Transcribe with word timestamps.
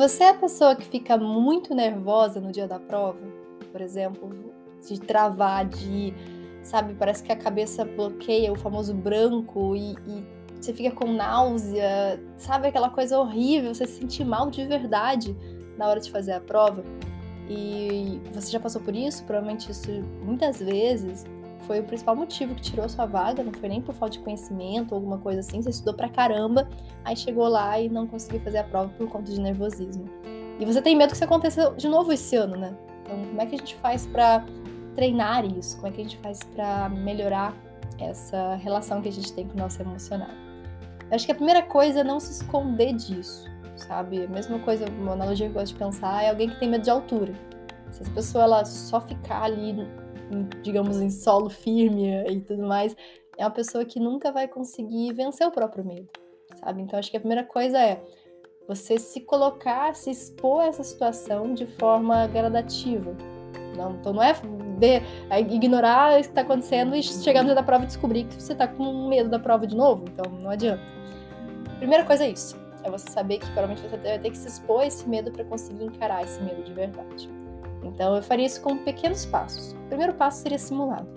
Você 0.00 0.24
é 0.24 0.30
a 0.30 0.34
pessoa 0.34 0.74
que 0.74 0.86
fica 0.86 1.18
muito 1.18 1.74
nervosa 1.74 2.40
no 2.40 2.50
dia 2.50 2.66
da 2.66 2.78
prova? 2.78 3.20
Por 3.70 3.82
exemplo, 3.82 4.30
de 4.88 4.98
travar, 4.98 5.68
de. 5.68 6.14
Sabe, 6.62 6.94
parece 6.94 7.22
que 7.22 7.30
a 7.30 7.36
cabeça 7.36 7.84
bloqueia 7.84 8.50
o 8.50 8.56
famoso 8.56 8.94
branco 8.94 9.76
e, 9.76 9.92
e 9.92 10.26
você 10.58 10.72
fica 10.72 10.90
com 10.90 11.12
náusea, 11.12 12.18
sabe 12.38 12.68
aquela 12.68 12.88
coisa 12.88 13.18
horrível, 13.18 13.74
você 13.74 13.86
se 13.86 14.00
sente 14.00 14.24
mal 14.24 14.50
de 14.50 14.64
verdade 14.64 15.36
na 15.76 15.86
hora 15.86 16.00
de 16.00 16.10
fazer 16.10 16.32
a 16.32 16.40
prova. 16.40 16.82
E 17.46 18.22
você 18.32 18.50
já 18.52 18.58
passou 18.58 18.80
por 18.80 18.96
isso? 18.96 19.22
Provavelmente 19.24 19.70
isso 19.70 19.90
muitas 20.24 20.60
vezes 20.60 21.26
foi 21.66 21.80
o 21.80 21.84
principal 21.84 22.16
motivo 22.16 22.54
que 22.54 22.62
tirou 22.62 22.88
sua 22.88 23.06
vaga, 23.06 23.42
não 23.42 23.52
foi 23.52 23.68
nem 23.68 23.80
por 23.80 23.94
falta 23.94 24.18
de 24.18 24.20
conhecimento 24.20 24.92
ou 24.92 24.96
alguma 24.96 25.18
coisa 25.18 25.40
assim, 25.40 25.62
você 25.62 25.70
estudou 25.70 25.94
pra 25.94 26.08
caramba, 26.08 26.68
aí 27.04 27.16
chegou 27.16 27.48
lá 27.48 27.78
e 27.80 27.88
não 27.88 28.06
conseguiu 28.06 28.40
fazer 28.40 28.58
a 28.58 28.64
prova 28.64 28.90
por 28.96 29.08
conta 29.08 29.30
de 29.30 29.40
nervosismo. 29.40 30.04
E 30.58 30.64
você 30.64 30.82
tem 30.82 30.94
medo 30.94 31.10
que 31.10 31.14
isso 31.14 31.24
aconteça 31.24 31.74
de 31.76 31.88
novo 31.88 32.12
esse 32.12 32.36
ano, 32.36 32.56
né? 32.56 32.76
Então, 33.02 33.18
como 33.24 33.40
é 33.40 33.46
que 33.46 33.54
a 33.54 33.58
gente 33.58 33.74
faz 33.76 34.06
para 34.06 34.44
treinar 34.94 35.44
isso? 35.46 35.76
Como 35.76 35.88
é 35.88 35.90
que 35.90 36.00
a 36.00 36.04
gente 36.04 36.18
faz 36.18 36.40
para 36.54 36.88
melhorar 36.90 37.54
essa 37.98 38.56
relação 38.56 39.00
que 39.00 39.08
a 39.08 39.12
gente 39.12 39.32
tem 39.32 39.46
com 39.46 39.54
o 39.54 39.56
nosso 39.56 39.80
emocional? 39.80 40.28
Eu 41.10 41.16
acho 41.16 41.26
que 41.26 41.32
a 41.32 41.34
primeira 41.34 41.62
coisa 41.62 42.00
é 42.00 42.04
não 42.04 42.20
se 42.20 42.30
esconder 42.32 42.92
disso, 42.92 43.48
sabe? 43.74 44.24
A 44.24 44.28
mesma 44.28 44.58
coisa, 44.58 44.84
uma 44.90 45.12
analogia 45.12 45.46
que 45.46 45.52
eu 45.56 45.60
gosto 45.60 45.72
de 45.72 45.78
pensar 45.78 46.22
é 46.22 46.30
alguém 46.30 46.50
que 46.50 46.60
tem 46.60 46.68
medo 46.68 46.84
de 46.84 46.90
altura. 46.90 47.32
Se 47.90 48.02
essa 48.02 48.10
pessoa 48.12 48.44
ela 48.44 48.64
só 48.64 49.00
ficar 49.00 49.42
ali 49.42 49.88
digamos, 50.62 51.00
em 51.00 51.10
solo 51.10 51.50
firme 51.50 52.08
e 52.28 52.40
tudo 52.40 52.66
mais, 52.66 52.96
é 53.36 53.44
uma 53.44 53.50
pessoa 53.50 53.84
que 53.84 53.98
nunca 53.98 54.30
vai 54.30 54.46
conseguir 54.46 55.12
vencer 55.12 55.46
o 55.46 55.50
próprio 55.50 55.84
medo, 55.84 56.08
sabe? 56.56 56.82
Então 56.82 56.98
acho 56.98 57.10
que 57.10 57.16
a 57.16 57.20
primeira 57.20 57.44
coisa 57.44 57.78
é 57.78 58.02
você 58.68 58.98
se 58.98 59.20
colocar, 59.22 59.94
se 59.94 60.10
expor 60.10 60.62
a 60.62 60.66
essa 60.66 60.84
situação 60.84 61.54
de 61.54 61.66
forma 61.66 62.26
gradativa. 62.28 63.16
Não, 63.76 63.92
então 63.92 64.12
não 64.12 64.22
é, 64.22 64.34
é 65.30 65.40
ignorar 65.40 66.12
o 66.12 66.22
que 66.22 66.28
está 66.28 66.42
acontecendo 66.42 66.94
e 66.94 67.02
chegar 67.02 67.40
no 67.40 67.46
dia 67.46 67.54
da 67.54 67.62
prova 67.62 67.84
e 67.84 67.86
descobrir 67.86 68.24
que 68.24 68.40
você 68.40 68.52
está 68.52 68.68
com 68.68 69.08
medo 69.08 69.28
da 69.28 69.38
prova 69.38 69.66
de 69.66 69.74
novo. 69.74 70.04
Então 70.08 70.30
não 70.32 70.50
adianta. 70.50 70.82
Primeira 71.78 72.04
coisa 72.04 72.24
é 72.24 72.30
isso. 72.30 72.56
É 72.84 72.90
você 72.90 73.10
saber 73.10 73.38
que 73.38 73.46
provavelmente 73.46 73.82
você 73.82 73.96
vai 73.96 74.18
ter 74.18 74.30
que 74.30 74.38
se 74.38 74.48
expor 74.48 74.82
a 74.82 74.86
esse 74.86 75.08
medo 75.08 75.30
para 75.30 75.44
conseguir 75.44 75.84
encarar 75.84 76.22
esse 76.22 76.40
medo 76.42 76.62
de 76.62 76.72
verdade. 76.72 77.28
Então 77.82 78.16
eu 78.16 78.22
faria 78.22 78.46
isso 78.46 78.60
com 78.60 78.76
pequenos 78.78 79.24
passos. 79.26 79.72
O 79.72 79.88
primeiro 79.88 80.14
passo 80.14 80.42
seria 80.42 80.58
simulado. 80.58 81.08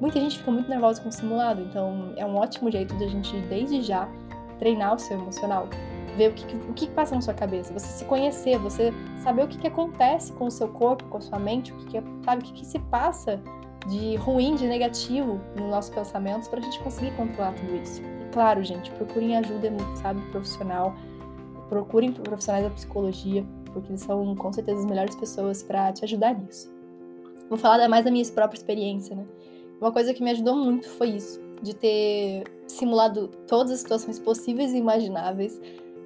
Muita 0.00 0.18
gente 0.18 0.38
fica 0.38 0.50
muito 0.50 0.68
nervosa 0.68 1.00
com 1.00 1.10
simulado, 1.10 1.62
então 1.62 2.12
é 2.16 2.26
um 2.26 2.36
ótimo 2.36 2.70
jeito 2.70 2.94
de 2.96 3.04
a 3.04 3.08
gente, 3.08 3.36
desde 3.42 3.82
já, 3.82 4.08
treinar 4.58 4.94
o 4.94 4.98
seu 4.98 5.16
emocional. 5.16 5.68
Ver 6.16 6.30
o 6.30 6.34
que, 6.34 6.56
o 6.56 6.74
que 6.74 6.90
passa 6.90 7.14
na 7.14 7.20
sua 7.20 7.32
cabeça, 7.32 7.72
você 7.72 7.86
se 7.86 8.04
conhecer, 8.04 8.58
você 8.58 8.92
saber 9.22 9.44
o 9.44 9.48
que, 9.48 9.56
que 9.58 9.66
acontece 9.66 10.32
com 10.32 10.46
o 10.46 10.50
seu 10.50 10.68
corpo, 10.68 11.04
com 11.04 11.18
a 11.18 11.20
sua 11.20 11.38
mente, 11.38 11.72
o 11.72 11.76
que, 11.76 11.86
que, 11.86 12.02
sabe, 12.24 12.42
o 12.42 12.44
que, 12.44 12.52
que 12.52 12.66
se 12.66 12.78
passa 12.78 13.40
de 13.86 14.16
ruim, 14.16 14.54
de 14.54 14.66
negativo 14.66 15.40
nos 15.56 15.70
nossos 15.70 15.94
pensamentos 15.94 16.48
para 16.48 16.60
a 16.60 16.62
gente 16.62 16.78
conseguir 16.80 17.12
controlar 17.12 17.52
tudo 17.54 17.76
isso. 17.76 18.02
E 18.02 18.32
claro, 18.32 18.62
gente, 18.62 18.90
procurem 18.92 19.36
ajuda, 19.36 19.72
sabe, 19.96 20.20
profissional, 20.30 20.94
procurem 21.68 22.12
profissionais 22.12 22.64
da 22.64 22.70
psicologia, 22.70 23.44
porque 23.72 23.90
eles 23.90 24.02
são 24.02 24.34
com 24.34 24.52
certeza 24.52 24.80
as 24.80 24.86
melhores 24.86 25.16
pessoas 25.16 25.62
para 25.62 25.92
te 25.92 26.04
ajudar 26.04 26.34
nisso. 26.38 26.70
Vou 27.48 27.58
falar 27.58 27.88
mais 27.88 28.04
da 28.04 28.10
minha 28.10 28.24
própria 28.32 28.58
experiência, 28.58 29.14
né? 29.16 29.26
Uma 29.80 29.90
coisa 29.92 30.14
que 30.14 30.22
me 30.22 30.30
ajudou 30.30 30.56
muito 30.56 30.88
foi 30.88 31.08
isso, 31.08 31.40
de 31.60 31.74
ter 31.74 32.44
simulado 32.66 33.28
todas 33.46 33.72
as 33.72 33.80
situações 33.80 34.18
possíveis 34.18 34.72
e 34.72 34.78
imagináveis, 34.78 35.60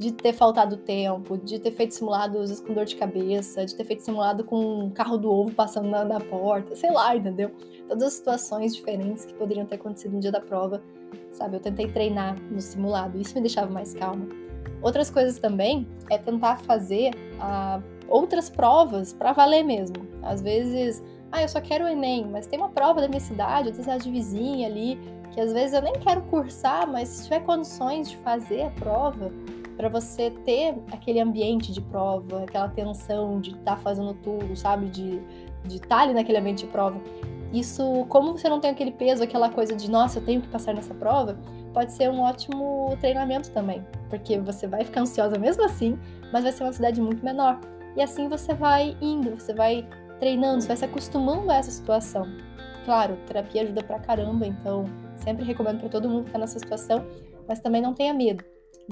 de 0.00 0.10
ter 0.10 0.32
faltado 0.32 0.78
tempo, 0.78 1.36
de 1.36 1.58
ter 1.58 1.72
feito 1.72 1.92
simulados 1.92 2.58
com 2.60 2.72
dor 2.72 2.86
de 2.86 2.96
cabeça, 2.96 3.66
de 3.66 3.74
ter 3.74 3.84
feito 3.84 4.00
simulado 4.02 4.42
com 4.42 4.84
um 4.84 4.90
carro 4.90 5.18
do 5.18 5.30
ovo 5.30 5.52
passando 5.52 5.90
na, 5.90 6.02
na 6.02 6.18
porta, 6.18 6.74
sei 6.74 6.90
lá, 6.90 7.14
entendeu? 7.14 7.50
Todas 7.86 8.04
as 8.04 8.12
situações 8.14 8.74
diferentes 8.74 9.26
que 9.26 9.34
poderiam 9.34 9.66
ter 9.66 9.74
acontecido 9.74 10.12
no 10.12 10.20
dia 10.20 10.32
da 10.32 10.40
prova, 10.40 10.82
sabe? 11.30 11.56
Eu 11.56 11.60
tentei 11.60 11.86
treinar 11.86 12.34
no 12.50 12.58
simulado, 12.62 13.20
isso 13.20 13.34
me 13.34 13.42
deixava 13.42 13.70
mais 13.70 13.92
calma. 13.92 14.26
Outras 14.80 15.10
coisas 15.10 15.38
também 15.38 15.86
é 16.08 16.16
tentar 16.16 16.56
fazer 16.60 17.10
uh, 17.34 17.84
outras 18.08 18.48
provas 18.48 19.12
para 19.12 19.34
valer 19.34 19.62
mesmo. 19.62 19.96
Às 20.22 20.40
vezes, 20.40 21.02
ah, 21.30 21.42
eu 21.42 21.48
só 21.48 21.60
quero 21.60 21.84
o 21.84 21.88
Enem, 21.88 22.26
mas 22.26 22.46
tem 22.46 22.58
uma 22.58 22.70
prova 22.70 23.02
da 23.02 23.08
minha 23.08 23.20
cidade, 23.20 23.68
outra 23.68 23.82
cidade 23.82 24.10
vizinha 24.10 24.66
ali, 24.66 24.98
que 25.30 25.42
às 25.42 25.52
vezes 25.52 25.74
eu 25.74 25.82
nem 25.82 25.92
quero 25.92 26.22
cursar, 26.22 26.90
mas 26.90 27.06
se 27.08 27.24
tiver 27.24 27.40
condições 27.40 28.08
de 28.08 28.16
fazer 28.16 28.62
a 28.62 28.70
prova, 28.70 29.30
para 29.76 29.88
você 29.88 30.30
ter 30.44 30.74
aquele 30.92 31.20
ambiente 31.20 31.72
de 31.72 31.80
prova, 31.80 32.44
aquela 32.44 32.68
tensão 32.68 33.40
de 33.40 33.50
estar 33.50 33.76
tá 33.76 33.76
fazendo 33.76 34.14
tudo, 34.14 34.54
sabe? 34.56 34.86
De 34.86 35.20
estar 35.68 35.88
tá 35.88 35.98
ali 36.00 36.14
naquele 36.14 36.38
ambiente 36.38 36.64
de 36.64 36.70
prova. 36.70 37.00
Isso, 37.52 38.06
como 38.08 38.32
você 38.32 38.48
não 38.48 38.60
tem 38.60 38.70
aquele 38.70 38.92
peso, 38.92 39.22
aquela 39.22 39.50
coisa 39.50 39.74
de, 39.74 39.90
nossa, 39.90 40.18
eu 40.18 40.24
tenho 40.24 40.40
que 40.40 40.48
passar 40.48 40.72
nessa 40.72 40.94
prova, 40.94 41.36
pode 41.72 41.92
ser 41.92 42.08
um 42.08 42.20
ótimo 42.20 42.96
treinamento 43.00 43.50
também, 43.50 43.84
porque 44.08 44.38
você 44.38 44.68
vai 44.68 44.84
ficar 44.84 45.00
ansiosa 45.00 45.36
mesmo 45.36 45.64
assim, 45.64 45.98
mas 46.32 46.44
vai 46.44 46.52
ser 46.52 46.62
uma 46.62 46.72
cidade 46.72 47.00
muito 47.00 47.24
menor. 47.24 47.58
E 47.96 48.02
assim 48.02 48.28
você 48.28 48.54
vai 48.54 48.96
indo, 49.00 49.30
você 49.40 49.52
vai 49.52 49.84
treinando, 50.20 50.60
você 50.60 50.68
vai 50.68 50.76
se 50.76 50.84
acostumando 50.84 51.50
a 51.50 51.56
essa 51.56 51.70
situação. 51.70 52.26
Claro, 52.84 53.16
terapia 53.26 53.62
ajuda 53.62 53.82
pra 53.82 53.98
caramba, 53.98 54.46
então 54.46 54.84
sempre 55.16 55.44
recomendo 55.44 55.80
para 55.80 55.88
todo 55.88 56.08
mundo 56.08 56.26
que 56.26 56.30
tá 56.30 56.38
nessa 56.38 56.58
situação, 56.58 57.04
mas 57.48 57.58
também 57.58 57.82
não 57.82 57.92
tenha 57.92 58.14
medo 58.14 58.44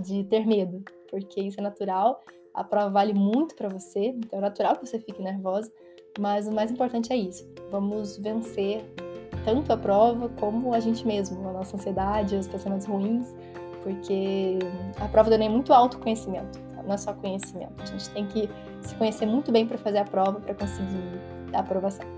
de 0.02 0.24
ter 0.24 0.46
medo, 0.46 0.82
porque 1.10 1.40
isso 1.40 1.58
é 1.60 1.62
natural, 1.62 2.20
a 2.54 2.64
prova 2.64 2.90
vale 2.90 3.14
muito 3.14 3.54
para 3.54 3.68
você, 3.68 4.06
então 4.06 4.38
é 4.38 4.42
natural 4.42 4.76
que 4.76 4.86
você 4.86 4.98
fique 4.98 5.22
nervosa, 5.22 5.70
mas 6.18 6.48
o 6.48 6.52
mais 6.52 6.70
importante 6.70 7.12
é 7.12 7.16
isso. 7.16 7.48
Vamos 7.70 8.16
vencer 8.16 8.84
tanto 9.44 9.72
a 9.72 9.76
prova 9.76 10.28
como 10.40 10.74
a 10.74 10.80
gente 10.80 11.06
mesmo, 11.06 11.48
a 11.48 11.52
nossa 11.52 11.76
ansiedade, 11.76 12.36
os 12.36 12.48
pensamentos 12.48 12.86
ruins, 12.86 13.34
porque 13.82 14.58
a 15.00 15.08
prova 15.08 15.30
do 15.30 15.34
Enem 15.34 15.48
é 15.48 15.50
muito 15.50 15.72
autoconhecimento, 15.72 16.58
tá? 16.74 16.82
não 16.82 16.94
é 16.94 16.96
só 16.96 17.12
conhecimento. 17.12 17.80
A 17.82 17.86
gente 17.86 18.10
tem 18.10 18.26
que 18.26 18.50
se 18.82 18.94
conhecer 18.96 19.26
muito 19.26 19.52
bem 19.52 19.66
para 19.66 19.78
fazer 19.78 19.98
a 19.98 20.04
prova, 20.04 20.40
para 20.40 20.54
conseguir 20.54 21.20
a 21.52 21.60
aprovação. 21.60 22.17